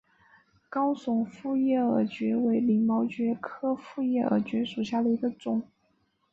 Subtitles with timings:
[0.67, 5.61] 高耸复叶耳蕨为鳞毛蕨科复叶耳蕨属下的一个种。